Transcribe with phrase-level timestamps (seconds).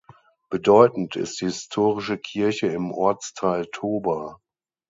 [0.49, 4.39] Bedeutend ist die historische Kirche im Ortsteil Toba.